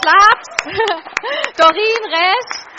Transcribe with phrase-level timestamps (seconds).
[0.00, 0.46] Schlatz,
[1.56, 2.72] Dorin Resch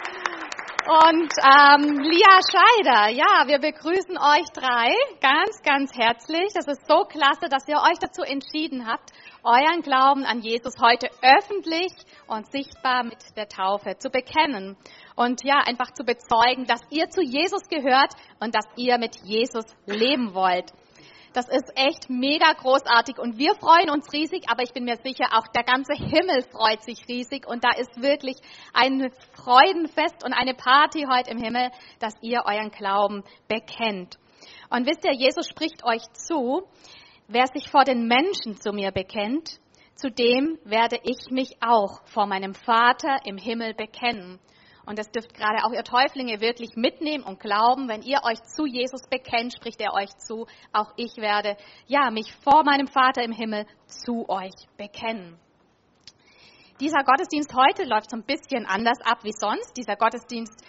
[0.86, 3.10] und ähm, Lia Scheider.
[3.10, 6.52] Ja, wir begrüßen euch drei ganz, ganz herzlich.
[6.54, 9.12] Das ist so klasse, dass ihr euch dazu entschieden habt,
[9.44, 11.92] euren Glauben an Jesus heute öffentlich
[12.28, 14.76] und sichtbar mit der Taufe zu bekennen.
[15.16, 19.66] Und ja, einfach zu bezeugen, dass ihr zu Jesus gehört und dass ihr mit Jesus
[19.86, 20.72] leben wollt.
[21.34, 25.26] Das ist echt mega großartig und wir freuen uns riesig, aber ich bin mir sicher,
[25.34, 28.38] auch der ganze Himmel freut sich riesig und da ist wirklich
[28.72, 34.20] ein Freudenfest und eine Party heute im Himmel, dass ihr euren Glauben bekennt.
[34.70, 36.68] Und wisst ihr, Jesus spricht euch zu,
[37.28, 39.60] wer sich vor den Menschen zu mir bekennt,
[39.96, 44.40] zu dem werde ich mich auch vor meinem Vater im Himmel bekennen.
[44.86, 48.66] Und das dürft gerade auch ihr Täuflinge wirklich mitnehmen und glauben, wenn ihr euch zu
[48.66, 51.56] Jesus bekennt, spricht er euch zu, auch ich werde,
[51.88, 55.40] ja, mich vor meinem Vater im Himmel zu euch bekennen.
[56.80, 59.78] Dieser Gottesdienst heute läuft so ein bisschen anders ab wie sonst.
[59.78, 60.60] Dieser Gottesdienst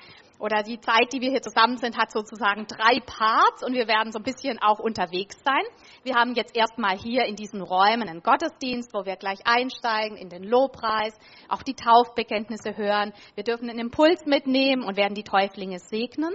[0.44, 4.12] oder die Zeit, die wir hier zusammen sind, hat sozusagen drei Parts und wir werden
[4.12, 5.62] so ein bisschen auch unterwegs sein.
[6.02, 10.28] Wir haben jetzt erstmal hier in diesen Räumen einen Gottesdienst, wo wir gleich einsteigen in
[10.28, 13.14] den Lobpreis, auch die Taufbekenntnisse hören.
[13.36, 16.34] Wir dürfen einen Impuls mitnehmen und werden die Täuflinge segnen.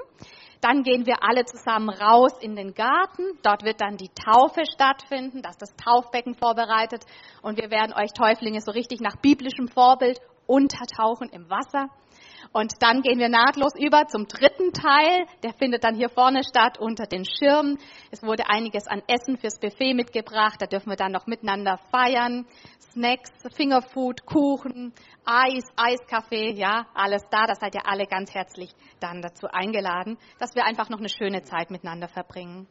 [0.60, 3.38] Dann gehen wir alle zusammen raus in den Garten.
[3.44, 7.06] Dort wird dann die Taufe stattfinden, das das Taufbecken vorbereitet.
[7.44, 11.90] Und wir werden euch Täuflinge so richtig nach biblischem Vorbild untertauchen im Wasser.
[12.52, 15.26] Und dann gehen wir nahtlos über zum dritten Teil.
[15.44, 17.78] Der findet dann hier vorne statt unter den Schirmen.
[18.10, 20.60] Es wurde einiges an Essen fürs Buffet mitgebracht.
[20.60, 22.48] Da dürfen wir dann noch miteinander feiern.
[22.92, 24.94] Snacks, Fingerfood, Kuchen,
[25.26, 27.46] Eis, Eiskaffee, ja, alles da.
[27.46, 31.44] Da seid ihr alle ganz herzlich dann dazu eingeladen, dass wir einfach noch eine schöne
[31.44, 32.68] Zeit miteinander verbringen.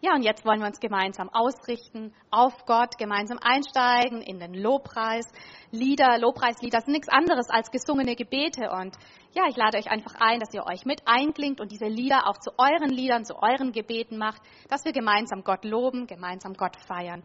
[0.00, 5.26] Ja, und jetzt wollen wir uns gemeinsam ausrichten auf Gott, gemeinsam einsteigen in den Lobpreis.
[5.72, 8.70] Lieder, Lobpreislieder sind nichts anderes als gesungene Gebete.
[8.70, 8.96] Und
[9.34, 12.38] ja, ich lade euch einfach ein, dass ihr euch mit einklingt und diese Lieder auch
[12.38, 17.24] zu euren Liedern, zu euren Gebeten macht, dass wir gemeinsam Gott loben, gemeinsam Gott feiern.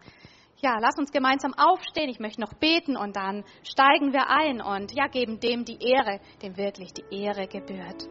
[0.64, 2.10] Ja, lass uns gemeinsam aufstehen.
[2.10, 6.22] Ich möchte noch beten und dann steigen wir ein und ja, geben dem die Ehre,
[6.42, 8.08] dem wirklich die Ehre gebührt.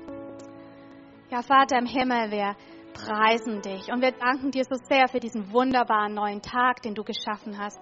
[1.33, 2.55] Ja, Vater im Himmel, wir
[2.93, 7.05] preisen dich und wir danken dir so sehr für diesen wunderbaren neuen Tag, den du
[7.05, 7.81] geschaffen hast.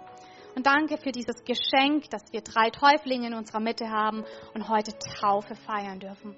[0.57, 4.93] Und danke für dieses Geschenk, dass wir drei Täuflinge in unserer Mitte haben und heute
[5.21, 6.35] Taufe feiern dürfen.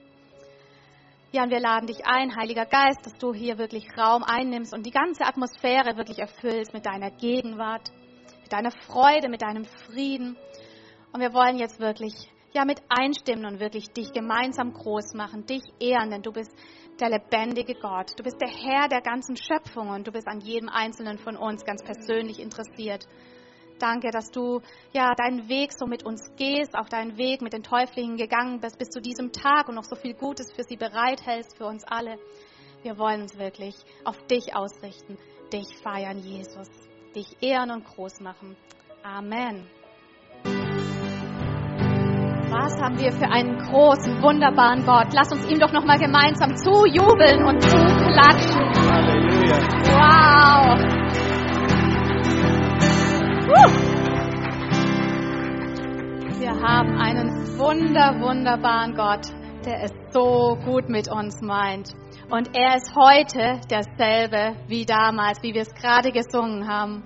[1.32, 4.84] Ja, und wir laden dich ein, Heiliger Geist, dass du hier wirklich Raum einnimmst und
[4.84, 7.90] die ganze Atmosphäre wirklich erfüllst mit deiner Gegenwart,
[8.42, 10.36] mit deiner Freude, mit deinem Frieden.
[11.10, 12.12] Und wir wollen jetzt wirklich
[12.52, 16.52] ja mit einstimmen und wirklich dich gemeinsam groß machen, dich ehren, denn du bist
[17.02, 18.12] der lebendige Gott.
[18.16, 21.64] Du bist der Herr der ganzen Schöpfung und du bist an jedem einzelnen von uns
[21.64, 23.08] ganz persönlich interessiert.
[23.80, 24.60] Danke, dass du
[24.92, 28.78] ja deinen Weg so mit uns gehst, auch deinen Weg mit den Täuflingen gegangen bist
[28.78, 32.18] bis zu diesem Tag und noch so viel Gutes für sie bereithältst, für uns alle.
[32.84, 33.74] Wir wollen uns wirklich
[34.04, 35.18] auf dich ausrichten,
[35.52, 36.70] dich feiern, Jesus,
[37.16, 38.56] dich ehren und groß machen.
[39.02, 39.68] Amen.
[42.52, 45.06] Was haben wir für einen großen, wunderbaren Gott?
[45.14, 48.60] Lass uns ihm doch noch mal gemeinsam zujubeln und zuklatschen.
[48.92, 49.56] Halleluja.
[49.88, 50.76] Wow.
[56.38, 59.32] Wir haben einen wunder, wunderbaren Gott,
[59.64, 61.94] der es so gut mit uns meint.
[62.30, 67.02] Und er ist heute derselbe wie damals, wie wir es gerade gesungen haben.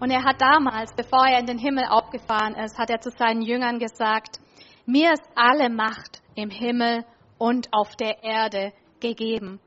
[0.00, 3.42] Und er hat damals, bevor er in den Himmel aufgefahren ist, hat er zu seinen
[3.42, 4.40] Jüngern gesagt,
[4.88, 7.04] mir ist alle Macht im Himmel
[7.36, 9.60] und auf der Erde gegeben.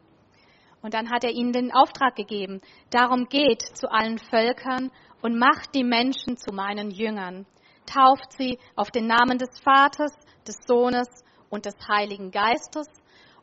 [0.81, 2.59] Und dann hat er ihnen den Auftrag gegeben,
[2.89, 4.89] darum geht zu allen Völkern
[5.21, 7.45] und macht die Menschen zu meinen Jüngern.
[7.85, 10.11] Tauft sie auf den Namen des Vaters,
[10.47, 11.07] des Sohnes
[11.51, 12.87] und des Heiligen Geistes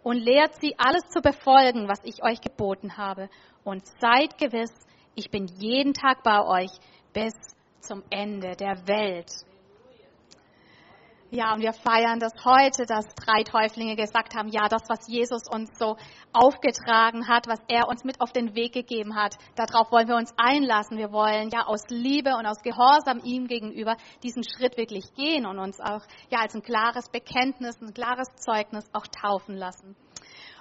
[0.03, 3.31] und lehrt sie alles zu befolgen, was ich euch geboten habe.
[3.63, 4.75] Und seid gewiss,
[5.15, 6.73] ich bin jeden Tag bei euch
[7.13, 7.35] bis
[7.81, 9.31] zum Ende der Welt.
[11.31, 15.43] Ja, und wir feiern das heute, dass drei Täuflinge gesagt haben, ja, das, was Jesus
[15.47, 15.99] uns so
[16.33, 20.33] aufgetragen hat, was er uns mit auf den Weg gegeben hat, darauf wollen wir uns
[20.39, 20.97] einlassen.
[20.97, 25.59] Wir wollen ja aus Liebe und aus Gehorsam ihm gegenüber diesen Schritt wirklich gehen und
[25.59, 29.97] uns auch ja als ein klares Bekenntnis, ein klares Zeugnis auch taufen lassen.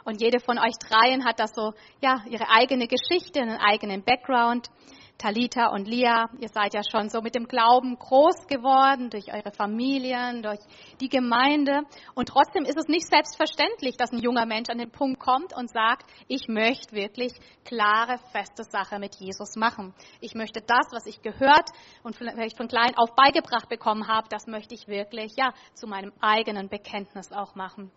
[0.03, 4.69] Und jede von euch dreien hat das so, ja, ihre eigene Geschichte, einen eigenen Background.
[5.17, 9.51] Talita und Lia, ihr seid ja schon so mit dem Glauben groß geworden, durch eure
[9.51, 10.59] Familien, durch
[11.01, 11.81] die Gemeinde.
[12.13, 15.71] Und trotzdem ist es nicht selbstverständlich, dass ein junger Mensch an den Punkt kommt und
[15.71, 17.33] sagt, ich möchte wirklich
[17.65, 19.93] klare, feste Sache mit Jesus machen.
[20.21, 21.69] Ich möchte das, was ich gehört
[22.03, 26.13] und vielleicht von klein auf beigebracht bekommen habe, das möchte ich wirklich, ja, zu meinem
[26.21, 27.91] eigenen Bekenntnis auch machen.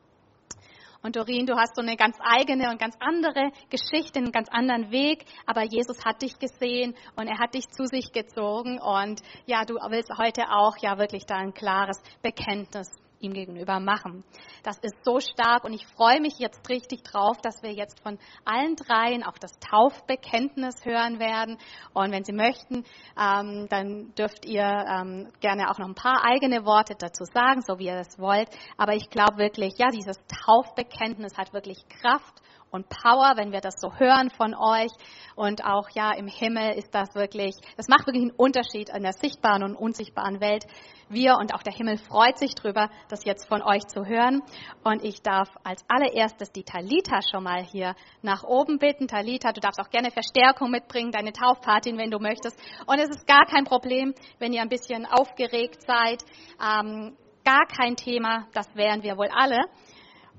[1.03, 4.91] Und Doreen, du hast so eine ganz eigene und ganz andere Geschichte, einen ganz anderen
[4.91, 5.25] Weg.
[5.47, 8.79] Aber Jesus hat dich gesehen und er hat dich zu sich gezogen.
[8.79, 12.89] Und ja, du willst heute auch ja wirklich da ein klares Bekenntnis
[13.21, 14.25] ihm gegenüber machen.
[14.63, 18.19] Das ist so stark und ich freue mich jetzt richtig drauf, dass wir jetzt von
[18.45, 21.59] allen dreien auch das Taufbekenntnis hören werden.
[21.93, 22.85] Und wenn Sie möchten,
[23.19, 27.79] ähm, dann dürft ihr ähm, gerne auch noch ein paar eigene Worte dazu sagen, so
[27.79, 28.49] wie ihr es wollt.
[28.77, 32.41] Aber ich glaube wirklich, ja, dieses Taufbekenntnis hat wirklich Kraft
[32.71, 34.91] und Power, wenn wir das so hören von euch.
[35.35, 39.13] Und auch ja, im Himmel ist das wirklich, das macht wirklich einen Unterschied in der
[39.13, 40.65] sichtbaren und unsichtbaren Welt.
[41.09, 44.43] Wir und auch der Himmel freut sich drüber, das jetzt von euch zu hören.
[44.85, 49.09] Und ich darf als allererstes die Talita schon mal hier nach oben bitten.
[49.09, 52.57] Talita, du darfst auch gerne Verstärkung mitbringen, deine Taufpatin, wenn du möchtest.
[52.87, 56.23] Und es ist gar kein Problem, wenn ihr ein bisschen aufgeregt seid.
[56.63, 59.59] Ähm, gar kein Thema, das wären wir wohl alle.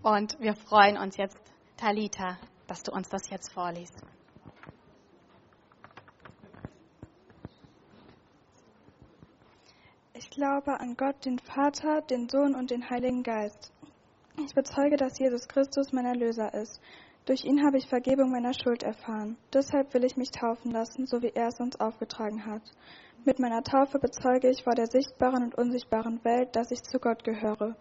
[0.04, 1.51] Und wir freuen uns jetzt
[1.82, 2.38] Talita,
[2.68, 3.96] dass du uns das jetzt vorliest.
[10.14, 13.74] Ich glaube an Gott, den Vater, den Sohn und den Heiligen Geist.
[14.38, 16.80] Ich bezeuge, dass Jesus Christus mein Erlöser ist.
[17.26, 19.36] Durch ihn habe ich Vergebung meiner Schuld erfahren.
[19.52, 22.62] Deshalb will ich mich taufen lassen, so wie er es uns aufgetragen hat.
[23.26, 27.24] Mit meiner Taufe bezeuge ich vor der sichtbaren und unsichtbaren Welt, dass ich zu Gott
[27.24, 27.76] gehöre.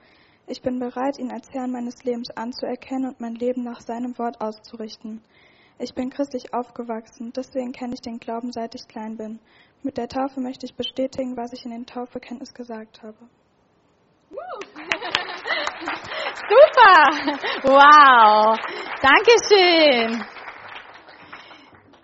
[0.50, 4.40] Ich bin bereit, ihn als Herrn meines Lebens anzuerkennen und mein Leben nach seinem Wort
[4.40, 5.22] auszurichten.
[5.78, 9.38] Ich bin christlich aufgewachsen, deswegen kenne ich den Glauben, seit ich klein bin.
[9.84, 13.16] Mit der Taufe möchte ich bestätigen, was ich in den Taufbekenntnis gesagt habe.
[16.50, 17.04] Super!
[17.62, 18.58] Wow!
[19.00, 20.24] Dankeschön!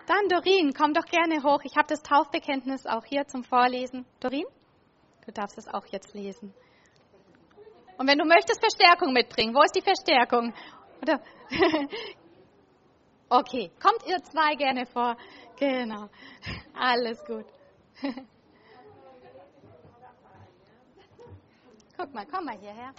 [0.05, 1.59] Dann Dorin, komm doch gerne hoch.
[1.65, 4.05] Ich habe das Taufbekenntnis auch hier zum Vorlesen.
[4.21, 4.45] Dorin,
[5.25, 6.53] du darfst es auch jetzt lesen.
[7.97, 10.53] Und wenn du möchtest Verstärkung mitbringen, wo ist die Verstärkung?
[11.01, 11.19] Oder?
[13.29, 15.17] okay, kommt ihr zwei gerne vor?
[15.57, 16.09] Genau.
[16.73, 17.45] Alles gut.
[21.97, 22.93] Guck mal, komm mal hierher.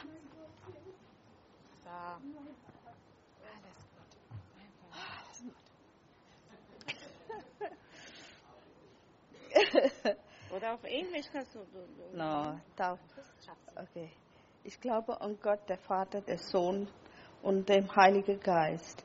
[1.84, 1.90] So.
[1.90, 2.20] Alles
[3.94, 4.08] gut.
[9.54, 10.16] Alles gut.
[10.56, 11.60] Oder auf Englisch kannst du.
[12.12, 12.98] No, darf.
[13.76, 14.10] Okay.
[14.68, 16.88] Ich glaube an Gott, der Vater, der Sohn
[17.40, 19.02] und dem Heiligen Geist.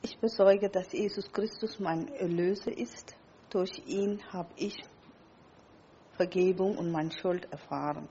[0.00, 3.14] Ich bezeuge, dass Jesus Christus mein Erlöser ist.
[3.50, 4.82] Durch ihn habe ich
[6.12, 8.08] Vergebung und meine Schuld erfahren.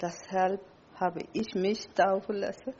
[0.00, 0.62] Deshalb
[0.94, 2.72] habe ich mich taufen lassen,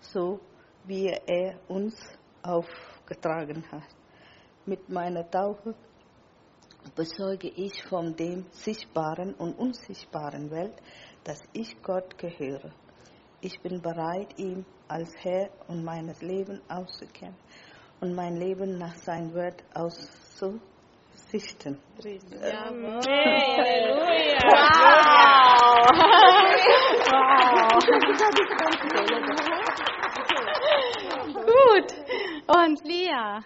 [0.00, 0.40] so
[0.86, 1.94] wie er uns
[2.42, 3.94] aufgetragen hat.
[4.64, 5.74] Mit meiner Taufe
[6.94, 10.80] bezeuge ich von dem sichtbaren und unsichtbaren Welt,
[11.26, 12.70] dass ich Gott gehöre.
[13.40, 17.34] Ich bin bereit, ihm als Herr und meines Lebens auszukennen
[18.00, 20.60] und mein Leben nach seinem Wort auszurichten.
[21.98, 23.00] Jawohl.
[23.58, 24.38] Halleluja!
[24.46, 25.16] Wow!
[31.44, 31.92] Gut.
[32.46, 33.42] Und Lia.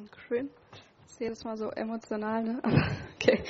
[0.00, 0.48] Dankeschön.
[1.02, 2.62] Das ist jedes Mal so emotional, ne?
[3.14, 3.44] okay.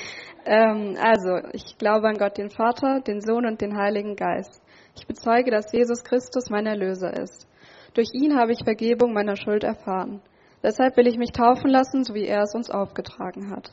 [0.45, 4.61] Ähm, also, ich glaube an Gott, den Vater, den Sohn und den Heiligen Geist.
[4.97, 7.47] Ich bezeuge, dass Jesus Christus mein Erlöser ist.
[7.95, 10.23] Durch ihn habe ich Vergebung meiner Schuld erfahren.
[10.61, 13.71] Deshalb will ich mich taufen lassen, so wie er es uns aufgetragen hat.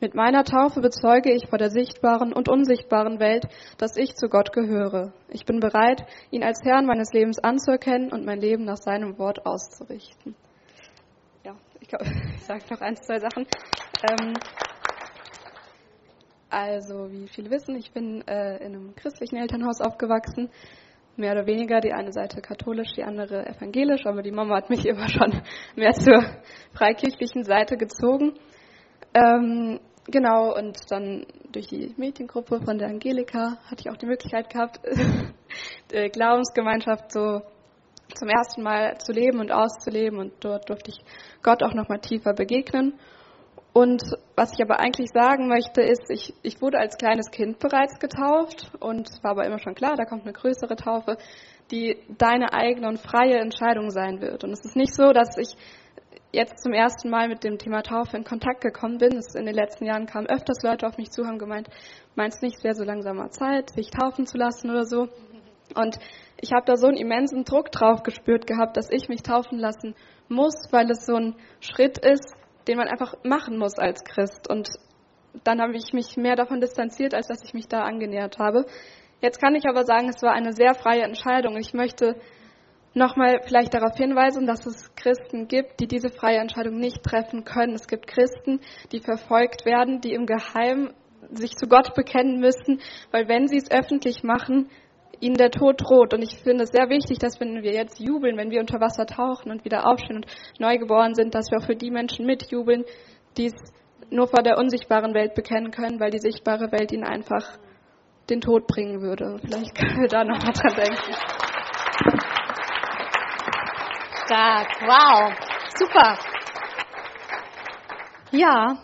[0.00, 3.48] Mit meiner Taufe bezeuge ich vor der sichtbaren und unsichtbaren Welt,
[3.78, 5.12] dass ich zu Gott gehöre.
[5.28, 9.44] Ich bin bereit, ihn als Herrn meines Lebens anzuerkennen und mein Leben nach seinem Wort
[9.44, 10.36] auszurichten.
[11.92, 11.98] Ja,
[12.36, 13.46] ich, sage noch ein, zwei Sachen.
[14.08, 14.34] Ähm,
[16.48, 20.50] also, wie viele wissen, ich bin äh, in einem christlichen Elternhaus aufgewachsen.
[21.16, 24.86] Mehr oder weniger, die eine Seite katholisch, die andere evangelisch, aber die Mama hat mich
[24.86, 25.42] immer schon
[25.76, 26.24] mehr zur
[26.72, 28.38] freikirchlichen Seite gezogen.
[29.12, 34.48] Ähm, genau, und dann durch die Mädchengruppe von der Angelika hatte ich auch die Möglichkeit
[34.48, 34.80] gehabt,
[35.92, 37.42] die Glaubensgemeinschaft so
[38.14, 41.00] zum ersten Mal zu leben und auszuleben und dort durfte ich
[41.42, 42.98] Gott auch nochmal tiefer begegnen.
[43.72, 44.02] Und
[44.36, 48.70] was ich aber eigentlich sagen möchte, ist, ich, ich wurde als kleines Kind bereits getauft
[48.80, 51.16] und war aber immer schon klar, da kommt eine größere Taufe,
[51.70, 54.44] die deine eigene und freie Entscheidung sein wird.
[54.44, 55.56] Und es ist nicht so, dass ich
[56.32, 59.16] jetzt zum ersten Mal mit dem Thema Taufe in Kontakt gekommen bin.
[59.16, 61.68] Es in den letzten Jahren kamen öfters Leute auf mich zu, haben gemeint,
[62.14, 65.08] meinst nicht, es wäre so langsamer Zeit, sich taufen zu lassen oder so.
[65.74, 65.96] Und
[66.40, 69.94] ich habe da so einen immensen Druck drauf gespürt gehabt, dass ich mich taufen lassen
[70.28, 72.34] muss, weil es so ein Schritt ist,
[72.68, 74.48] den man einfach machen muss als Christ.
[74.48, 74.68] Und
[75.44, 78.66] dann habe ich mich mehr davon distanziert, als dass ich mich da angenähert habe.
[79.20, 81.56] Jetzt kann ich aber sagen, es war eine sehr freie Entscheidung.
[81.56, 82.16] Ich möchte
[82.94, 87.74] nochmal vielleicht darauf hinweisen, dass es Christen gibt, die diese freie Entscheidung nicht treffen können.
[87.74, 90.92] Es gibt Christen, die verfolgt werden, die im Geheimen
[91.30, 94.68] sich zu Gott bekennen müssen, weil wenn sie es öffentlich machen,
[95.22, 96.12] ihnen der Tod droht.
[96.12, 99.06] Und ich finde es sehr wichtig, dass wenn wir jetzt jubeln, wenn wir unter Wasser
[99.06, 100.26] tauchen und wieder aufstehen und
[100.58, 102.84] neugeboren sind, dass wir auch für die Menschen mitjubeln,
[103.36, 103.54] die es
[104.10, 107.56] nur vor der unsichtbaren Welt bekennen können, weil die sichtbare Welt ihnen einfach
[108.28, 109.38] den Tod bringen würde.
[109.42, 111.14] Vielleicht können wir da noch mal dran denken.
[114.26, 115.32] Stark, wow,
[115.76, 116.18] super.
[118.32, 118.78] Ja,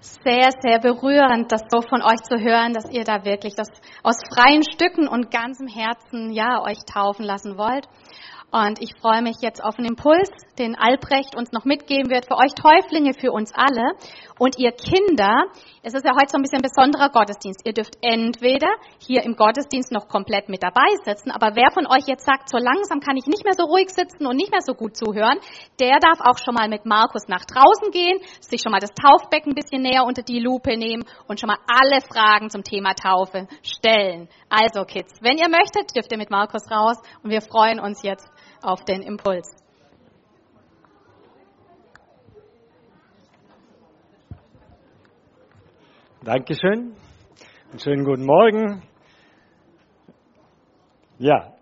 [0.00, 3.68] sehr, sehr berührend, das so von euch zu hören, dass ihr da wirklich das
[4.02, 7.86] aus freien Stücken und ganzem Herzen, ja, euch taufen lassen wollt.
[8.50, 10.28] Und ich freue mich jetzt auf einen Impuls,
[10.58, 13.94] den Albrecht uns noch mitgeben wird für euch Täuflinge, für uns alle.
[14.38, 15.44] Und ihr Kinder,
[15.82, 17.60] es ist ja heute so ein bisschen ein besonderer Gottesdienst.
[17.64, 22.08] Ihr dürft entweder hier im Gottesdienst noch komplett mit dabei sitzen, aber wer von euch
[22.08, 24.74] jetzt sagt, so langsam kann ich nicht mehr so ruhig sitzen und nicht mehr so
[24.74, 25.38] gut zuhören,
[25.78, 29.52] der darf auch schon mal mit Markus nach draußen gehen, sich schon mal das Taufbecken
[29.52, 33.46] ein bisschen näher unter die Lupe nehmen und schon mal alle Fragen zum Thema Taufe
[33.62, 34.28] stellen.
[34.48, 38.28] Also Kids, wenn ihr möchtet, dürft ihr mit Markus raus und wir freuen uns jetzt
[38.62, 39.48] auf den Impuls.
[46.22, 46.94] Dankeschön.
[47.70, 48.82] Einen schönen guten Morgen.
[51.18, 51.54] Ja,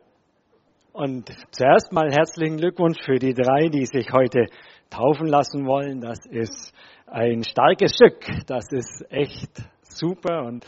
[0.93, 4.47] und zuerst mal herzlichen Glückwunsch für die drei, die sich heute
[4.91, 6.01] taufen lassen wollen.
[6.01, 6.75] Das ist
[7.07, 8.19] ein starkes Stück.
[8.47, 10.67] Das ist echt super und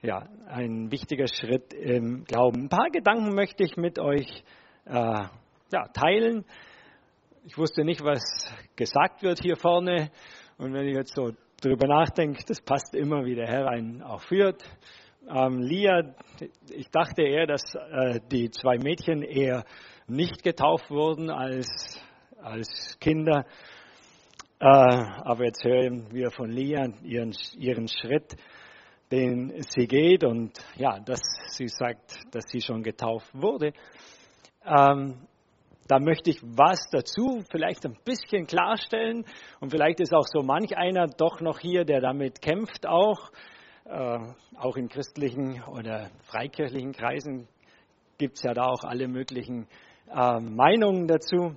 [0.00, 2.62] ja, ein wichtiger Schritt im Glauben.
[2.62, 4.42] Ein paar Gedanken möchte ich mit euch
[4.86, 5.24] äh,
[5.72, 6.44] ja, teilen.
[7.44, 8.22] Ich wusste nicht, was
[8.76, 10.10] gesagt wird hier vorne.
[10.58, 14.22] Und wenn ich jetzt so drüber nachdenke, das passt immer, wie der Herr einen auch
[14.22, 14.62] führt.
[15.28, 16.14] Ähm, Lia,
[16.70, 19.64] ich dachte eher, dass äh, die zwei Mädchen eher
[20.06, 22.00] nicht getauft wurden als,
[22.40, 23.44] als Kinder.
[24.60, 28.36] Äh, aber jetzt hören wir von Lia ihren, ihren Schritt,
[29.12, 33.72] den sie geht und ja, dass sie sagt, dass sie schon getauft wurde.
[34.64, 35.27] Ähm,
[35.88, 39.24] da möchte ich was dazu vielleicht ein bisschen klarstellen.
[39.60, 43.30] Und vielleicht ist auch so manch einer doch noch hier, der damit kämpft auch.
[43.84, 44.18] Äh,
[44.58, 47.48] auch in christlichen oder freikirchlichen Kreisen
[48.18, 49.66] gibt es ja da auch alle möglichen
[50.14, 51.56] äh, Meinungen dazu.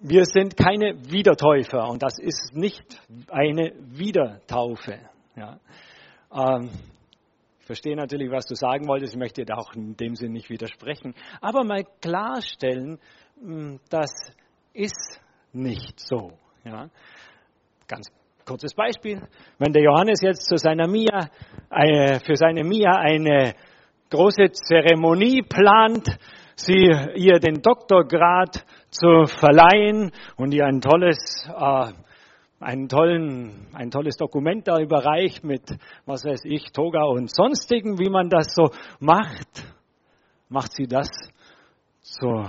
[0.00, 4.98] Wir sind keine Wiedertäufer und das ist nicht eine Wiedertaufe.
[5.36, 5.60] Ja.
[6.32, 6.70] Ähm,
[7.70, 9.14] verstehe natürlich, was du sagen wolltest.
[9.14, 11.14] Ich möchte dir auch in dem Sinn nicht widersprechen.
[11.40, 12.98] Aber mal klarstellen,
[13.40, 14.10] hm, das
[14.72, 15.20] ist
[15.52, 16.32] nicht so.
[16.64, 16.88] Ja.
[17.86, 18.10] Ganz
[18.44, 19.22] kurzes Beispiel.
[19.60, 21.30] Wenn der Johannes jetzt zu seiner Mia,
[21.70, 23.54] äh, für seine Mia eine
[24.10, 26.18] große Zeremonie plant,
[26.56, 31.92] sie ihr den Doktorgrad zu verleihen und ihr ein tolles äh,
[32.60, 35.62] einen tollen, ein tolles Dokument da überreicht mit,
[36.04, 39.64] was weiß ich, Toga und sonstigen, wie man das so macht.
[40.48, 41.08] Macht sie das
[42.02, 42.44] zu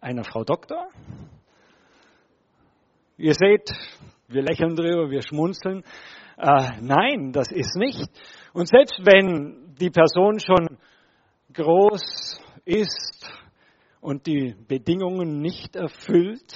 [0.00, 0.88] einer Frau Doktor?
[3.18, 3.70] Ihr seht,
[4.28, 5.84] wir lächeln drüber, wir schmunzeln.
[6.36, 8.10] Äh, nein, das ist nicht.
[8.52, 10.76] Und selbst wenn die Person schon
[11.52, 13.30] groß ist
[14.00, 16.52] und die Bedingungen nicht erfüllt,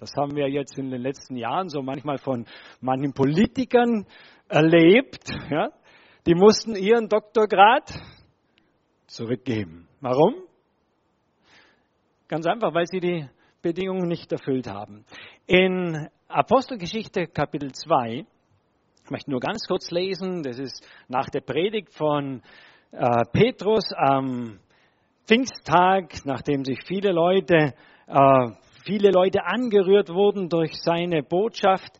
[0.00, 2.46] das haben wir jetzt in den letzten Jahren so manchmal von
[2.80, 4.06] manchen Politikern
[4.48, 5.30] erlebt.
[5.50, 5.68] Ja?
[6.26, 7.92] Die mussten ihren Doktorgrad
[9.06, 9.88] zurückgeben.
[10.00, 10.36] Warum?
[12.28, 13.28] Ganz einfach, weil sie die
[13.60, 15.04] Bedingungen nicht erfüllt haben.
[15.46, 18.24] In Apostelgeschichte Kapitel 2,
[19.04, 22.40] ich möchte nur ganz kurz lesen, das ist nach der Predigt von
[22.92, 24.60] äh, Petrus am
[25.26, 27.74] Pfingsttag, nachdem sich viele Leute
[28.06, 28.50] äh,
[28.84, 31.98] viele Leute angerührt wurden durch seine Botschaft.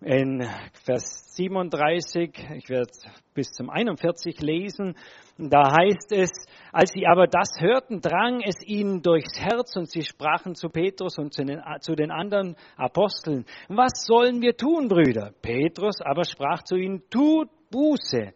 [0.00, 0.46] in
[0.84, 2.90] Vers 37, ich werde
[3.34, 4.94] bis zum 41 lesen,
[5.38, 6.30] da heißt es,
[6.70, 11.18] als sie aber das hörten, drang es ihnen durchs Herz und sie sprachen zu Petrus
[11.18, 15.32] und zu den, zu den anderen Aposteln, was sollen wir tun, Brüder?
[15.40, 18.32] Petrus aber sprach zu ihnen, tut Buße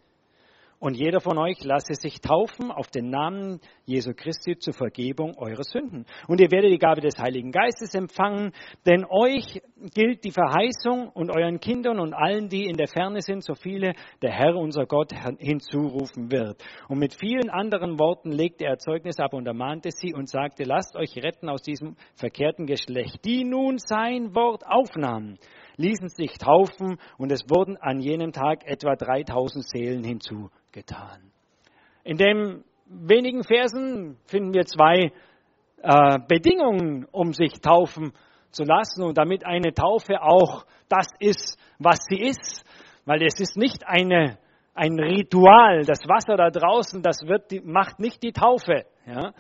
[0.80, 5.62] und jeder von euch lasse sich taufen auf den Namen Jesu Christi zur Vergebung eurer
[5.62, 6.06] Sünden.
[6.26, 8.52] Und ihr werdet die Gabe des Heiligen Geistes empfangen,
[8.86, 9.60] denn euch
[9.94, 13.92] gilt die Verheißung und euren Kindern und allen, die in der Ferne sind, so viele
[14.22, 16.64] der Herr unser Gott hinzurufen wird.
[16.88, 20.96] Und mit vielen anderen Worten legte er Zeugnis ab und ermahnte sie und sagte, lasst
[20.96, 25.38] euch retten aus diesem verkehrten Geschlecht, die nun sein Wort aufnahmen
[25.76, 30.04] ließen sich taufen und es wurden an jenem Tag etwa 3000 Seelen
[30.70, 31.30] hinzugetan.
[32.04, 35.12] In den wenigen Versen finden wir zwei
[35.82, 38.12] äh, Bedingungen, um sich taufen
[38.50, 42.64] zu lassen und damit eine Taufe auch das ist, was sie ist,
[43.04, 44.38] weil es ist nicht eine,
[44.74, 45.84] ein Ritual.
[45.84, 48.86] Das Wasser da draußen, das wird, macht nicht die Taufe.
[49.06, 49.32] Ja?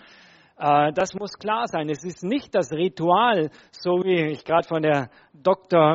[0.58, 1.88] Äh, das muss klar sein.
[1.88, 4.82] Es ist nicht das Ritual, so wie ich gerade von,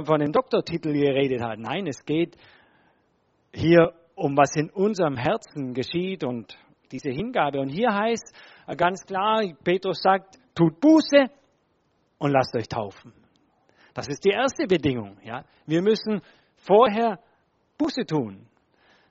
[0.05, 1.61] von dem Doktortitel geredet habe.
[1.61, 2.35] Nein, es geht
[3.53, 6.57] hier um was in unserem Herzen geschieht und
[6.91, 7.59] diese Hingabe.
[7.59, 8.33] Und hier heißt
[8.77, 11.25] ganz klar, Petrus sagt, tut Buße
[12.17, 13.13] und lasst euch taufen.
[13.93, 15.17] Das ist die erste Bedingung.
[15.23, 15.43] Ja?
[15.65, 16.21] Wir müssen
[16.57, 17.19] vorher
[17.77, 18.47] Buße tun,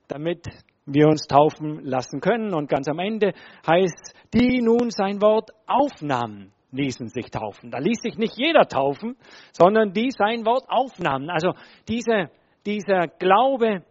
[0.08, 0.46] damit
[0.86, 2.54] wir uns taufen lassen können.
[2.54, 3.32] Und ganz am Ende
[3.66, 7.70] heißt, die nun sein Wort aufnahmen, ließen sich taufen.
[7.70, 9.16] Da ließ sich nicht jeder taufen,
[9.52, 11.30] sondern die sein Wort aufnahmen.
[11.30, 11.52] Also
[11.88, 12.30] diese,
[12.66, 13.84] dieser Glaube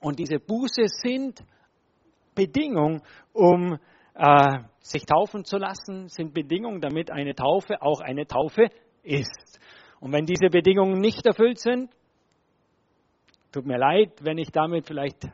[0.00, 1.44] und diese Buße sind
[2.34, 3.02] Bedingung,
[3.32, 3.78] um
[4.14, 8.68] äh, sich taufen zu lassen, sind Bedingungen, damit eine Taufe auch eine Taufe
[9.02, 9.60] ist.
[10.00, 11.90] Und wenn diese Bedingungen nicht erfüllt sind,
[13.52, 15.28] tut mir leid, wenn ich damit vielleicht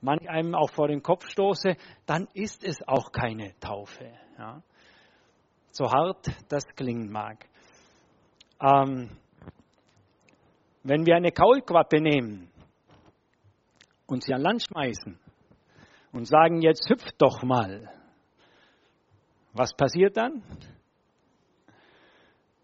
[0.00, 1.76] manch einem auch vor den Kopf stoße,
[2.06, 4.10] dann ist es auch keine Taufe.
[4.38, 4.62] Ja.
[5.70, 7.46] So hart das klingen mag.
[8.60, 9.10] Ähm,
[10.82, 12.50] wenn wir eine Kaulquappe nehmen
[14.06, 15.18] und sie an Land schmeißen
[16.12, 17.90] und sagen, jetzt hüpft doch mal,
[19.52, 20.42] was passiert dann?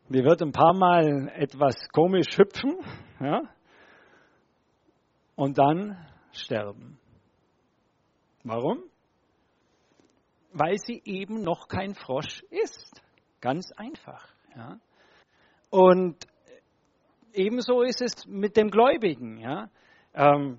[0.09, 2.77] Die wird ein paar Mal etwas komisch hüpfen
[3.21, 3.43] ja,
[5.37, 5.97] und dann
[6.33, 6.99] sterben.
[8.45, 8.83] Warum?
[10.53, 13.03] Weil sie eben noch kein Frosch ist.
[13.41, 14.29] Ganz einfach.
[14.55, 14.79] Ja.
[15.71, 16.27] Und
[17.33, 19.39] ebenso ist es mit dem Gläubigen.
[19.39, 19.71] Ja.
[20.13, 20.59] Ähm,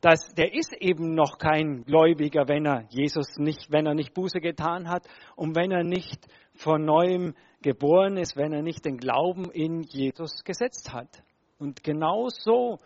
[0.00, 4.40] dass der ist eben noch kein Gläubiger, wenn er Jesus nicht, wenn er nicht Buße
[4.40, 9.50] getan hat und wenn er nicht von neuem geboren ist, wenn er nicht den Glauben
[9.50, 11.22] in Jesus gesetzt hat.
[11.58, 12.78] Und genauso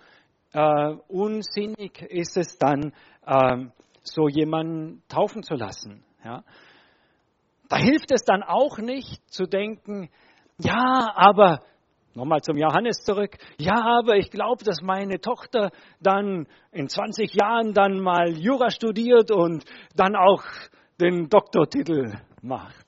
[0.53, 2.92] äh, unsinnig ist es dann,
[3.24, 3.66] äh,
[4.05, 6.05] so jemanden taufen zu lassen.
[6.24, 6.44] Ja?
[7.68, 10.11] Da hilft es dann auch nicht zu denken,
[10.59, 11.62] ja, aber
[12.14, 13.37] Nochmal zum Johannes zurück.
[13.59, 19.33] Ja, aber ich glaube, dass meine Tochter dann in 20 Jahren dann mal Jura studiert
[19.33, 19.64] und
[19.96, 20.44] dann auch
[21.00, 22.87] den Doktortitel macht.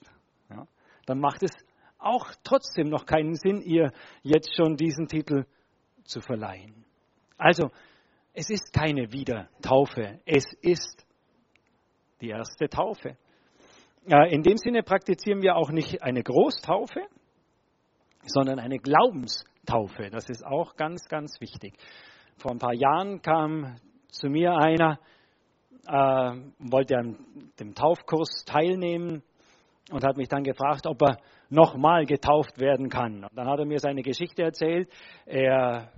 [0.49, 0.67] Ja,
[1.07, 1.51] dann macht es
[1.99, 3.91] auch trotzdem noch keinen Sinn, ihr
[4.23, 5.45] jetzt schon diesen Titel
[6.05, 6.85] zu verleihen.
[7.37, 7.71] Also,
[8.33, 11.05] es ist keine Wiedertaufe, es ist
[12.21, 13.17] die erste Taufe.
[14.05, 17.01] In dem Sinne praktizieren wir auch nicht eine Großtaufe,
[18.27, 20.11] sondern eine Glaubenstaufe.
[20.11, 21.75] Das ist auch ganz, ganz wichtig.
[22.39, 23.77] Vor ein paar Jahren kam
[24.09, 24.99] zu mir einer,
[25.87, 27.17] äh, wollte an
[27.59, 29.23] dem Taufkurs teilnehmen
[29.91, 33.25] und hat mich dann gefragt, ob er nochmal getauft werden kann.
[33.25, 34.91] Und dann hat er mir seine Geschichte erzählt.
[35.25, 35.93] Er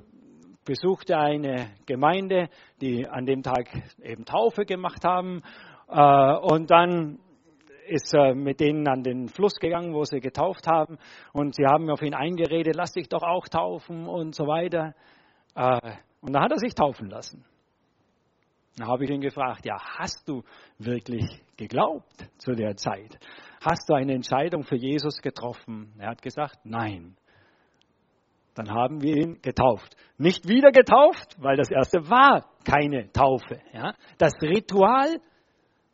[0.65, 2.51] besuchte eine Gemeinde,
[2.83, 3.71] die an dem Tag
[4.03, 5.43] eben Taufe gemacht haben.
[5.89, 7.19] Äh, und dann
[7.89, 10.99] ist er mit denen an den Fluss gegangen, wo sie getauft haben.
[11.33, 14.95] Und sie haben auf ihn eingeredet, lass dich doch auch taufen und so weiter.
[15.55, 17.45] Äh, und da hat er sich taufen lassen.
[18.77, 20.43] Da habe ich ihn gefragt, ja, hast du
[20.79, 21.25] wirklich
[21.57, 23.19] geglaubt zu der Zeit?
[23.61, 25.93] Hast du eine Entscheidung für Jesus getroffen?
[25.99, 27.17] Er hat gesagt, nein
[28.59, 29.97] dann haben wir ihn getauft.
[30.17, 33.61] Nicht wieder getauft, weil das erste war keine Taufe.
[33.73, 33.95] Ja?
[34.19, 35.21] Das Ritual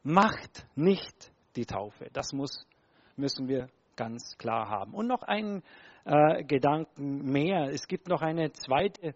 [0.03, 2.09] macht nicht die Taufe.
[2.13, 2.67] Das muss,
[3.17, 4.95] müssen wir ganz klar haben.
[4.95, 5.63] Und noch einen
[6.05, 7.71] äh, Gedanken mehr.
[7.71, 9.15] Es gibt noch eine zweite,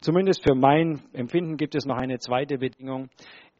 [0.00, 3.08] zumindest für mein Empfinden gibt es noch eine zweite Bedingung.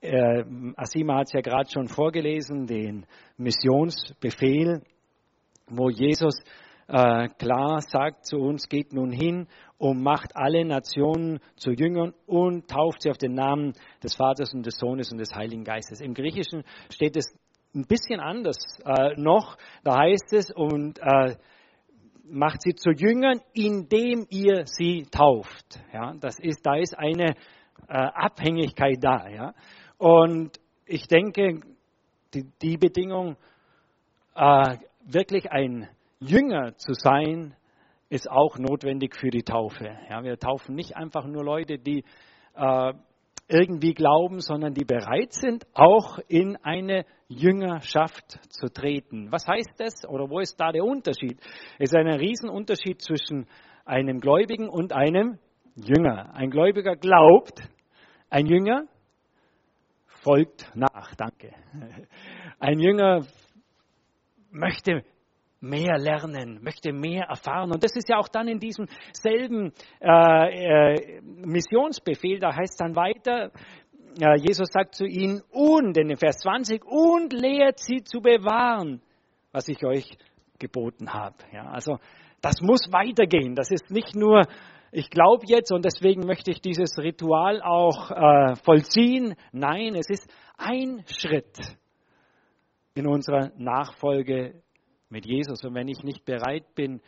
[0.01, 0.45] Äh,
[0.77, 4.83] Asima hat es ja gerade schon vorgelesen, den Missionsbefehl,
[5.67, 6.41] wo Jesus
[6.89, 12.69] äh, klar sagt zu uns, geht nun hin und macht alle Nationen zu Jüngern und
[12.69, 16.01] tauft sie auf den Namen des Vaters und des Sohnes und des Heiligen Geistes.
[16.01, 17.27] Im Griechischen steht es
[17.75, 19.57] ein bisschen anders äh, noch.
[19.85, 21.37] Da heißt es, und äh,
[22.25, 25.81] macht sie zu Jüngern, indem ihr sie tauft.
[25.93, 27.35] Ja, das ist, da ist eine
[27.89, 29.29] äh, Abhängigkeit da.
[29.29, 29.55] Ja.
[29.97, 31.61] Und ich denke,
[32.35, 33.37] die, die Bedingung,
[34.35, 35.89] äh, wirklich ein
[36.21, 37.55] Jünger zu sein,
[38.11, 39.99] ist auch notwendig für die Taufe.
[40.09, 42.05] Ja, wir taufen nicht einfach nur Leute, die
[42.55, 42.93] äh,
[43.49, 49.31] irgendwie glauben, sondern die bereit sind, auch in eine Jüngerschaft zu treten.
[49.31, 51.39] Was heißt das oder wo ist da der Unterschied?
[51.79, 53.47] Es ist ein Riesenunterschied zwischen
[53.85, 55.39] einem Gläubigen und einem
[55.77, 56.35] Jünger.
[56.35, 57.61] Ein Gläubiger glaubt,
[58.31, 58.87] ein Jünger
[60.07, 61.15] folgt nach.
[61.15, 61.53] Danke.
[62.59, 63.27] Ein Jünger
[64.51, 65.05] möchte
[65.61, 67.73] mehr lernen, möchte mehr erfahren.
[67.73, 72.95] Und das ist ja auch dann in diesem selben äh, äh, Missionsbefehl, da heißt dann
[72.95, 73.51] weiter,
[74.37, 79.01] Jesus sagt zu ihnen, und, in Vers 20, und lehrt sie zu bewahren,
[79.53, 80.19] was ich euch
[80.59, 81.37] geboten habe.
[81.53, 81.99] Ja, also
[82.41, 83.55] das muss weitergehen.
[83.55, 84.43] Das ist nicht nur,
[84.93, 89.35] ich glaube jetzt und deswegen möchte ich dieses Ritual auch äh, vollziehen.
[89.53, 91.77] Nein, es ist ein Schritt
[92.95, 94.63] in unserer Nachfolge
[95.09, 95.65] mit Jesus.
[95.65, 97.01] Und wenn ich nicht bereit bin,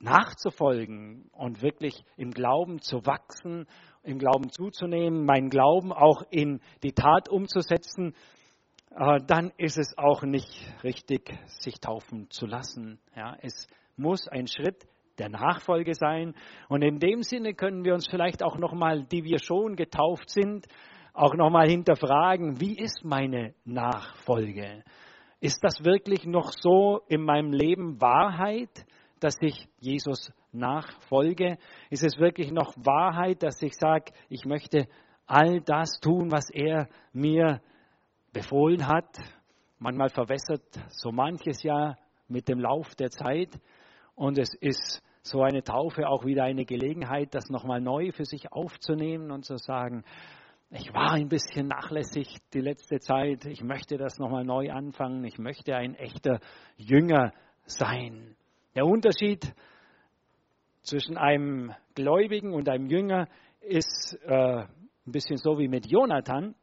[0.00, 3.66] nachzufolgen und wirklich im Glauben zu wachsen,
[4.08, 8.14] im Glauben zuzunehmen, meinen Glauben auch in die Tat umzusetzen,
[8.96, 10.48] äh, dann ist es auch nicht
[10.82, 12.98] richtig, sich taufen zu lassen.
[13.14, 14.86] Ja, es muss ein Schritt
[15.18, 16.34] der Nachfolge sein.
[16.68, 20.66] Und in dem Sinne können wir uns vielleicht auch nochmal, die wir schon getauft sind,
[21.12, 24.84] auch nochmal hinterfragen, wie ist meine Nachfolge?
[25.40, 28.86] Ist das wirklich noch so in meinem Leben Wahrheit,
[29.20, 31.58] dass ich Jesus nachfolge?
[31.90, 34.86] Ist es wirklich noch Wahrheit, dass ich sage, ich möchte
[35.26, 37.60] all das tun, was er mir
[38.32, 39.18] befohlen hat?
[39.78, 43.50] Manchmal verwässert so manches ja mit dem Lauf der Zeit
[44.14, 48.52] und es ist so eine Taufe auch wieder eine Gelegenheit, das nochmal neu für sich
[48.52, 50.04] aufzunehmen und zu sagen,
[50.70, 53.46] ich war ein bisschen nachlässig die letzte Zeit.
[53.46, 55.24] Ich möchte das nochmal neu anfangen.
[55.24, 56.40] Ich möchte ein echter
[56.76, 57.32] Jünger
[57.64, 58.36] sein.
[58.74, 59.54] Der Unterschied
[60.88, 63.28] zwischen einem Gläubigen und einem Jünger
[63.60, 66.54] ist äh, ein bisschen so wie mit Jonathan.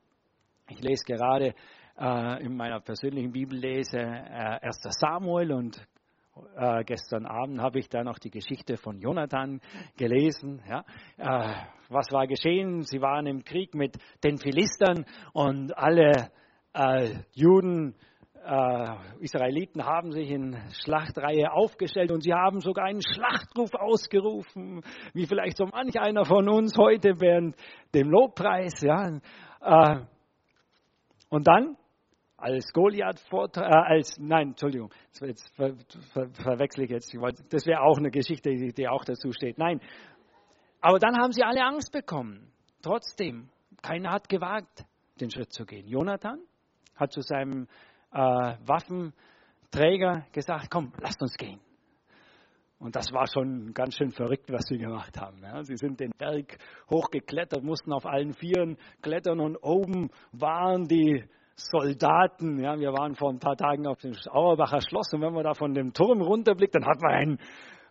[0.67, 1.53] Ich lese gerade
[1.99, 4.81] äh, in meiner persönlichen Bibellese äh, 1.
[4.99, 5.79] Samuel und
[6.55, 9.61] äh, gestern Abend habe ich da noch die Geschichte von Jonathan
[9.95, 10.61] gelesen.
[10.67, 10.83] Ja.
[11.17, 11.55] Äh,
[11.89, 12.81] was war geschehen?
[12.81, 16.31] Sie waren im Krieg mit den Philistern und alle
[16.73, 17.95] äh, Juden,
[18.45, 25.25] äh, Israeliten haben sich in Schlachtreihe aufgestellt und sie haben sogar einen Schlachtruf ausgerufen, wie
[25.25, 27.55] vielleicht so manch einer von uns heute während
[27.93, 28.81] dem Lobpreis.
[28.81, 29.19] Ja.
[29.61, 30.05] Äh,
[31.29, 31.75] und dann
[32.37, 35.73] als Goliath äh, als, nein, Entschuldigung, jetzt ver,
[36.13, 37.15] ver, verwechsel ich jetzt,
[37.49, 39.57] das wäre auch eine Geschichte, die, die auch dazu steht.
[39.57, 39.81] Nein,
[40.81, 42.51] aber dann haben sie alle Angst bekommen.
[42.83, 43.49] Trotzdem,
[43.81, 44.85] keiner hat gewagt,
[45.19, 45.87] den Schritt zu gehen.
[45.87, 46.39] Jonathan
[46.95, 47.67] hat zu seinem
[48.15, 51.59] äh, Waffenträger gesagt, komm, lasst uns gehen.
[52.79, 55.41] Und das war schon ganz schön verrückt, was sie gemacht haben.
[55.41, 56.57] Ja, sie sind den Berg
[56.89, 61.23] hochgeklettert, mussten auf allen Vieren klettern und oben waren die
[61.55, 62.59] Soldaten.
[62.59, 65.53] Ja, wir waren vor ein paar Tagen auf dem Auerbacher Schloss und wenn man da
[65.53, 67.39] von dem Turm runterblickt, dann hat man einen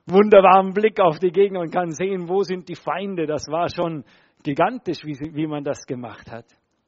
[0.07, 3.27] wunderbaren Blick auf die Gegend und kann sehen, wo sind die Feinde.
[3.27, 4.05] Das war schon
[4.43, 6.45] gigantisch, wie, wie man das gemacht hat.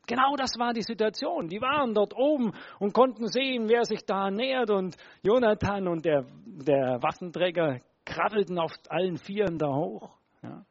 [0.07, 1.49] Genau das war die Situation.
[1.49, 4.71] Die waren dort oben und konnten sehen, wer sich da nähert.
[4.71, 10.17] Und Jonathan und der, der Waffenträger krabbelten auf allen Vieren da hoch.
[10.43, 10.65] Ja.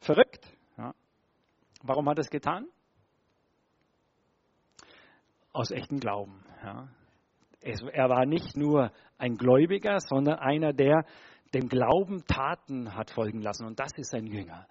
[0.00, 0.46] Verrückt.
[0.76, 0.92] Ja.
[1.82, 2.66] Warum hat er es getan?
[5.56, 6.44] aus echtem Glauben.
[6.62, 6.88] Ja.
[7.62, 11.04] Er war nicht nur ein Gläubiger, sondern einer, der
[11.54, 13.66] dem Glauben Taten hat folgen lassen.
[13.66, 14.66] Und das ist ein Jünger.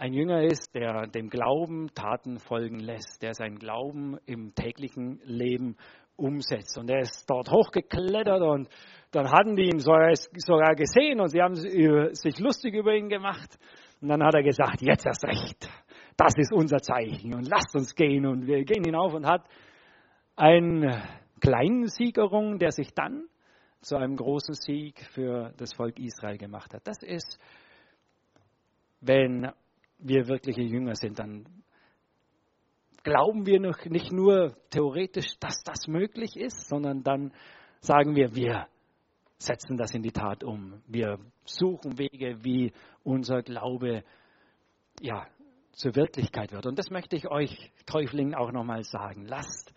[0.00, 5.76] Ein Jünger ist, der dem Glauben Taten folgen lässt, der sein Glauben im täglichen Leben
[6.14, 6.78] umsetzt.
[6.78, 8.68] Und er ist dort hochgeklettert und
[9.10, 13.58] dann hatten die ihn sogar gesehen und sie haben sich lustig über ihn gemacht.
[14.00, 15.68] Und dann hat er gesagt, jetzt erst recht,
[16.16, 18.24] das ist unser Zeichen und lasst uns gehen.
[18.24, 19.48] Und wir gehen hinauf und hat
[20.36, 21.02] ein
[21.40, 23.24] kleinen Siegerung, der sich dann
[23.80, 26.86] zu einem großen Sieg für das Volk Israel gemacht hat.
[26.86, 27.40] Das ist,
[29.00, 29.50] wenn
[29.98, 31.44] wir wirkliche Jünger sind, dann
[33.02, 37.32] glauben wir noch nicht nur theoretisch, dass das möglich ist, sondern dann
[37.80, 38.66] sagen wir, wir
[39.38, 40.82] setzen das in die Tat um.
[40.86, 42.72] Wir suchen Wege, wie
[43.04, 44.04] unser Glaube
[45.00, 45.26] ja,
[45.72, 46.66] zur Wirklichkeit wird.
[46.66, 49.24] Und das möchte ich euch Täuflingen auch nochmal sagen.
[49.24, 49.72] Lasst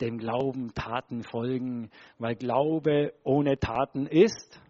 [0.00, 4.60] dem Glauben Taten folgen, weil Glaube ohne Taten ist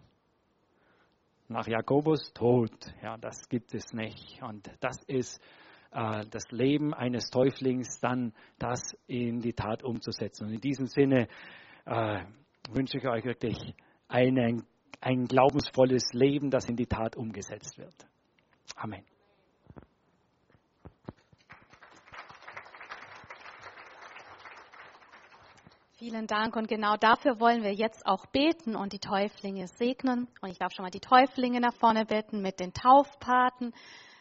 [1.49, 2.93] nach Jakobus tot.
[3.01, 4.41] Ja, das gibt es nicht.
[4.41, 5.41] Und das ist
[5.91, 10.47] äh, das Leben eines Täuflings, dann das in die Tat umzusetzen.
[10.47, 11.27] Und in diesem Sinne
[11.85, 12.23] äh,
[12.69, 13.57] wünsche ich euch wirklich
[14.07, 14.63] eine,
[15.01, 17.95] ein glaubensvolles Leben, das in die Tat umgesetzt wird.
[18.75, 19.03] Amen.
[25.99, 30.29] Vielen Dank und genau dafür wollen wir jetzt auch beten und die Täuflinge segnen.
[30.39, 33.73] Und ich darf schon mal die Täuflinge nach vorne bitten mit den Taufpaten,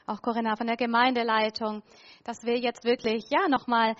[0.04, 1.84] auch Corinna von der Gemeindeleitung,
[2.24, 3.94] dass wir jetzt wirklich, ja, nochmal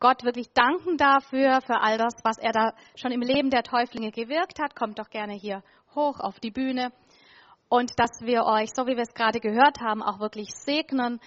[0.00, 4.10] Gott wirklich danken dafür, für all das, was er da schon im Leben der Täuflinge
[4.10, 4.74] gewirkt hat.
[4.74, 5.62] Kommt doch gerne hier
[5.94, 6.92] hoch auf die Bühne.
[7.68, 11.20] Und dass wir euch, so wie wir es gerade gehört haben, auch wirklich segnen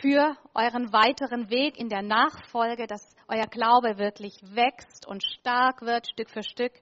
[0.00, 6.08] für euren weiteren Weg in der Nachfolge, dass euer Glaube wirklich wächst und stark wird,
[6.08, 6.72] Stück für Stück.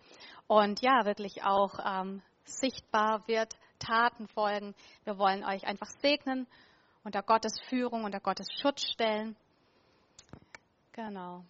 [0.46, 4.74] Und ja, wirklich auch ähm, sichtbar wird, Taten folgen.
[5.04, 6.46] Wir wollen euch einfach segnen,
[7.04, 9.36] unter Gottes Führung, unter Gottes Schutz stellen.
[10.92, 11.44] Genau.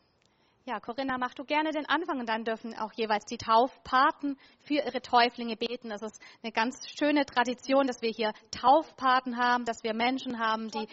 [0.64, 4.74] Ja, Corinna, mach du gerne den Anfang und dann dürfen auch jeweils die Taufpaten für
[4.74, 5.90] ihre Täuflinge beten.
[5.90, 10.68] Das ist eine ganz schöne Tradition, dass wir hier Taufpaten haben, dass wir Menschen haben,
[10.68, 10.88] die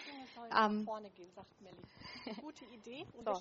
[0.52, 0.86] ähm,
[2.40, 3.04] Gute Idee.
[3.24, 3.32] So.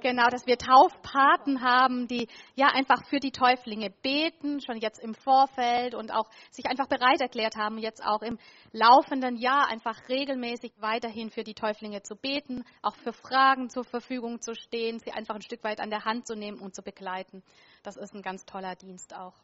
[0.00, 5.14] Genau, dass wir Taufpaten haben, die ja einfach für die Täuflinge beten, schon jetzt im
[5.14, 8.38] Vorfeld und auch sich einfach bereit erklärt haben, jetzt auch im
[8.72, 14.40] laufenden Jahr einfach regelmäßig weiterhin für die Täuflinge zu beten, auch für Fragen zur Verfügung
[14.40, 17.42] zu stehen, sie einfach ein Stück weit an der Hand zu nehmen und zu begleiten.
[17.82, 19.34] Das ist ein ganz toller Dienst auch.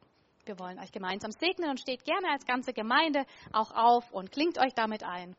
[0.44, 4.58] Wir wollen euch gemeinsam segnen und steht gerne als ganze Gemeinde auch auf und klingt
[4.58, 5.34] euch damit ein.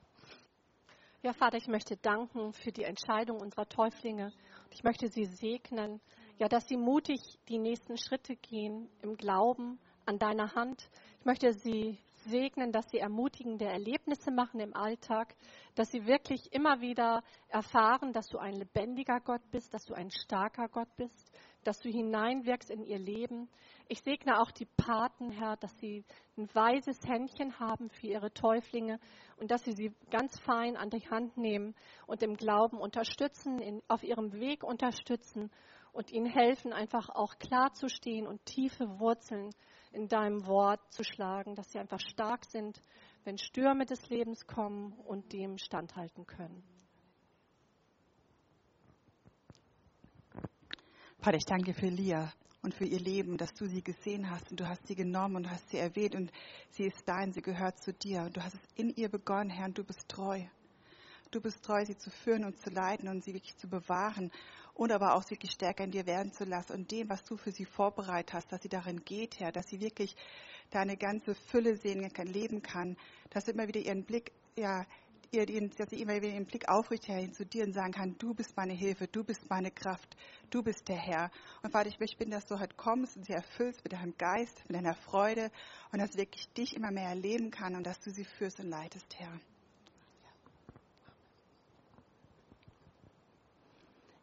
[1.26, 4.32] Ja, Vater, ich möchte danken für die Entscheidung unserer Täuflinge.
[4.70, 6.00] Ich möchte sie segnen,
[6.38, 10.88] ja, dass sie mutig die nächsten Schritte gehen im Glauben an deiner Hand.
[11.18, 15.36] Ich möchte sie segnen, dass sie ermutigende Erlebnisse machen im Alltag,
[15.74, 20.12] dass sie wirklich immer wieder erfahren, dass du ein lebendiger Gott bist, dass du ein
[20.12, 21.32] starker Gott bist,
[21.66, 23.50] dass du hineinwirkst in ihr Leben.
[23.88, 26.06] Ich segne auch die Paten, Herr, dass sie
[26.38, 29.00] ein weises Händchen haben für ihre Täuflinge
[29.38, 31.76] und dass sie sie ganz fein an die Hand nehmen
[32.08, 35.52] und im Glauben unterstützen, in, auf ihrem Weg unterstützen
[35.92, 39.50] und ihnen helfen, einfach auch klar zu stehen und tiefe Wurzeln
[39.92, 42.82] in deinem Wort zu schlagen, dass sie einfach stark sind,
[43.24, 46.75] wenn Stürme des Lebens kommen und dem standhalten können.
[51.26, 54.60] Vater, ich danke für Lia und für ihr Leben, dass du sie gesehen hast und
[54.60, 56.32] du hast sie genommen und hast sie erwähnt und
[56.70, 59.66] sie ist dein, sie gehört zu dir und du hast es in ihr begonnen, Herr,
[59.66, 60.44] und du bist treu.
[61.32, 64.32] Du bist treu, sie zu führen und zu leiten und sie wirklich zu bewahren
[64.76, 67.52] und aber auch wirklich stärker in dir werden zu lassen und dem, was du für
[67.52, 70.16] sie vorbereitet hast, dass sie darin geht, Herr, dass sie wirklich
[70.70, 72.98] deine ganze Fülle sehen kann, leben kann,
[73.32, 74.86] dass sie immer wieder ihren Blick ja,
[75.36, 78.34] ihr, dass sie immer wieder den Blick aufrichtet hin zu dir und sagen kann, du
[78.34, 80.16] bist meine Hilfe, du bist meine Kraft,
[80.50, 81.32] du bist der Herr.
[81.62, 84.78] Und Vater, ich möchte dass du heute kommst und sie erfüllst mit deinem Geist, mit
[84.78, 85.52] deiner Freude
[85.92, 89.08] und dass wirklich dich immer mehr erleben kann und dass du sie führst und leitest,
[89.20, 89.40] Herr.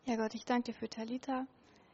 [0.05, 1.47] Ja Gott, ich danke dir für Talita.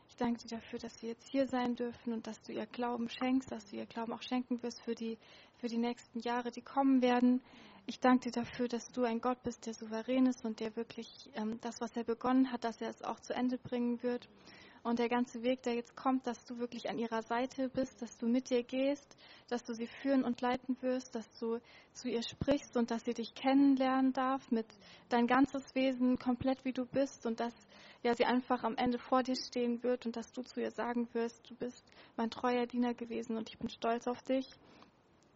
[0.09, 3.09] Ich danke dir dafür, dass wir jetzt hier sein dürfen und dass du ihr Glauben
[3.11, 5.19] schenkst, dass du ihr Glauben auch schenken wirst für die,
[5.59, 7.43] für die nächsten Jahre, die kommen werden.
[7.91, 11.09] Ich danke dir dafür, dass du ein Gott bist, der souverän ist und der wirklich
[11.33, 14.29] ähm, das, was er begonnen hat, dass er es auch zu Ende bringen wird.
[14.83, 18.19] Und der ganze Weg, der jetzt kommt, dass du wirklich an ihrer Seite bist, dass
[18.19, 19.17] du mit ihr gehst,
[19.49, 21.61] dass du sie führen und leiten wirst, dass du
[21.95, 24.67] zu ihr sprichst und dass sie dich kennenlernen darf mit
[25.09, 27.55] dein ganzes Wesen komplett wie du bist und dass
[28.03, 31.09] ja sie einfach am Ende vor dir stehen wird und dass du zu ihr sagen
[31.15, 34.47] wirst, du bist mein treuer Diener gewesen und ich bin stolz auf dich.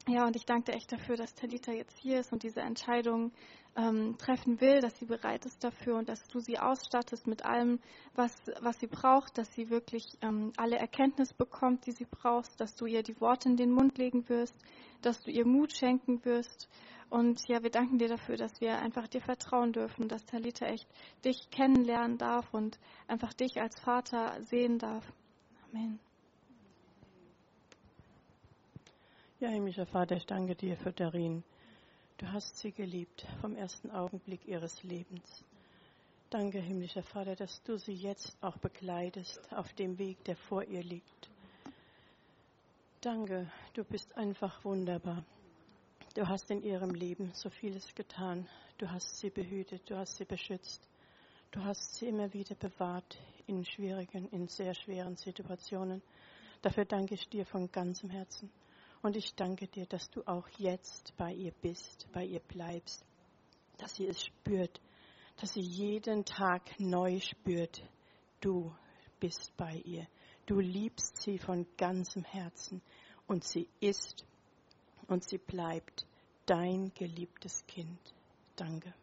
[0.09, 3.31] Ja, und ich danke dir echt dafür, dass Talita jetzt hier ist und diese Entscheidung
[3.77, 7.79] ähm, treffen will, dass sie bereit ist dafür und dass du sie ausstattest mit allem,
[8.15, 12.75] was, was sie braucht, dass sie wirklich ähm, alle Erkenntnis bekommt, die sie braucht, dass
[12.75, 14.57] du ihr die Worte in den Mund legen wirst,
[15.03, 16.69] dass du ihr Mut schenken wirst.
[17.09, 20.89] Und ja, wir danken dir dafür, dass wir einfach dir vertrauen dürfen, dass Talita echt
[21.25, 25.05] dich kennenlernen darf und einfach dich als Vater sehen darf.
[25.71, 26.01] Amen.
[29.43, 31.43] Ja, himmlischer Vater, ich danke dir für Darin.
[32.19, 35.45] Du hast sie geliebt vom ersten Augenblick ihres Lebens.
[36.31, 40.85] Danke, himmlischer Vater, dass du sie jetzt auch begleitest auf dem Weg, der vor ihr
[40.85, 41.29] liegt.
[43.01, 45.25] Danke, du bist einfach wunderbar.
[46.15, 48.49] Du hast in ihrem Leben so vieles getan.
[48.79, 50.87] Du hast sie behütet, du hast sie beschützt.
[51.51, 56.01] Du hast sie immer wieder bewahrt in schwierigen, in sehr schweren Situationen.
[56.61, 58.49] Dafür danke ich dir von ganzem Herzen.
[59.03, 63.05] Und ich danke dir, dass du auch jetzt bei ihr bist, bei ihr bleibst,
[63.79, 64.81] dass sie es spürt,
[65.41, 67.83] dass sie jeden Tag neu spürt,
[68.41, 68.73] du
[69.19, 70.07] bist bei ihr.
[70.47, 72.81] Du liebst sie von ganzem Herzen
[73.27, 74.25] und sie ist
[75.09, 76.07] und sie bleibt
[76.47, 77.99] dein geliebtes Kind.
[78.55, 78.95] Danke.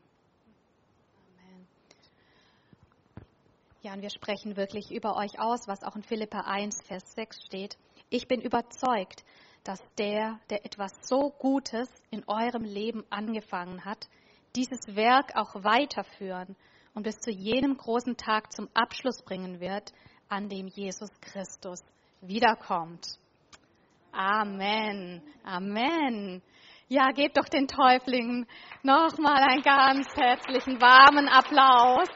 [3.82, 7.46] Ja, und wir sprechen wirklich über euch aus, was auch in Philippa 1, Vers 6
[7.46, 7.78] steht.
[8.10, 9.24] Ich bin überzeugt,
[9.63, 14.08] dass der, der etwas so Gutes in eurem Leben angefangen hat,
[14.56, 16.56] dieses Werk auch weiterführen
[16.93, 19.93] und bis zu jenem großen Tag zum Abschluss bringen wird,
[20.28, 21.82] an dem Jesus Christus
[22.22, 23.08] wiederkommt.
[24.12, 25.22] Amen.
[25.43, 26.41] Amen.
[26.88, 28.48] Ja, gebt doch den Täuflingen
[28.82, 32.08] nochmal einen ganz herzlichen warmen Applaus.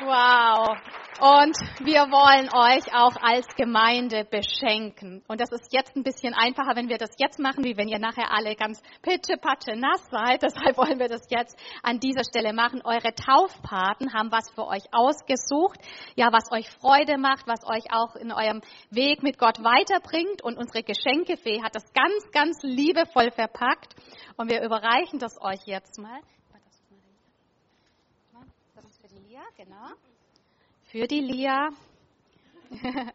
[0.00, 0.76] Wow.
[1.18, 5.24] Und wir wollen euch auch als Gemeinde beschenken.
[5.28, 7.98] Und das ist jetzt ein bisschen einfacher, wenn wir das jetzt machen, wie wenn ihr
[7.98, 10.42] nachher alle ganz pitschepatsche nass seid.
[10.46, 12.82] Deshalb wollen wir das jetzt an dieser Stelle machen.
[12.84, 15.80] Eure Taufpaten haben was für euch ausgesucht.
[16.16, 20.42] Ja, was euch Freude macht, was euch auch in eurem Weg mit Gott weiterbringt.
[20.42, 23.94] Und unsere Geschenkefee hat das ganz, ganz liebevoll verpackt.
[24.36, 26.20] Und wir überreichen das euch jetzt mal.
[28.74, 29.96] Das ist für die Lia, genau.
[30.98, 31.68] Für die Lia.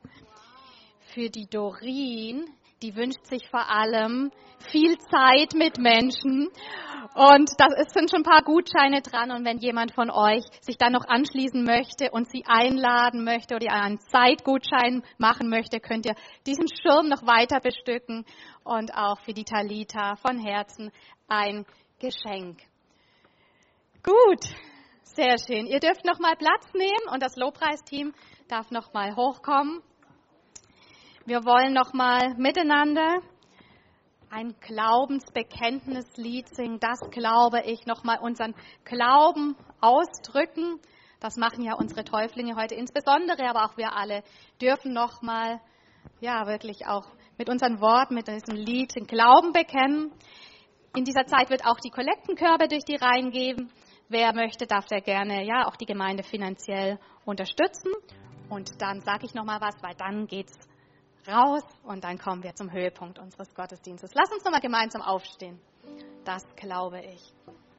[1.15, 2.45] für die Dorin.
[2.83, 4.29] Die wünscht sich vor allem
[4.71, 6.49] viel Zeit mit Menschen.
[7.15, 9.31] Und da sind schon ein paar Gutscheine dran.
[9.31, 13.73] Und wenn jemand von euch sich dann noch anschließen möchte und sie einladen möchte oder
[13.73, 16.13] einen Zeitgutschein machen möchte, könnt ihr
[16.45, 18.25] diesen Schirm noch weiter bestücken.
[18.63, 20.91] Und auch für die Talita von Herzen
[21.27, 21.65] ein
[21.97, 22.59] Geschenk.
[24.03, 24.45] Gut,
[25.15, 25.67] sehr schön.
[25.67, 28.13] Ihr dürft noch mal Platz nehmen und das Lobpreisteam
[28.47, 29.81] darf noch mal hochkommen.
[31.25, 33.21] Wir wollen noch mal miteinander
[34.29, 36.79] ein Glaubensbekenntnislied singen.
[36.79, 40.79] Das glaube ich noch mal unseren Glauben ausdrücken.
[41.19, 44.23] Das machen ja unsere Täuflinge heute insbesondere, aber auch wir alle
[44.61, 45.59] dürfen noch mal
[46.21, 47.05] ja wirklich auch
[47.37, 50.11] mit unseren Worten, mit diesem Lied den Glauben bekennen.
[50.95, 53.71] In dieser Zeit wird auch die Kollektenkörbe durch die Reihen geben.
[54.11, 57.93] Wer möchte, darf der gerne ja auch die Gemeinde finanziell unterstützen.
[58.49, 60.59] Und dann sage ich noch mal was, weil dann geht's
[61.25, 64.11] raus und dann kommen wir zum Höhepunkt unseres Gottesdienstes.
[64.13, 65.61] Lass uns noch mal gemeinsam aufstehen.
[66.25, 67.33] Das glaube ich.